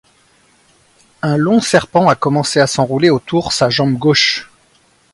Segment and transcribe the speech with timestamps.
[1.21, 4.49] Un long serpent a commencé à s'enrouler autour sa jambe gauche.